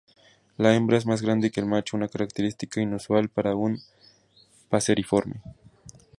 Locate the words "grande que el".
1.21-1.67